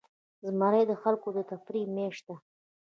زمری 0.47 0.83
د 0.87 0.93
خلکو 1.01 1.27
د 1.33 1.39
تفریح 1.51 1.85
میاشت 1.95 2.23
ده. 2.27 2.35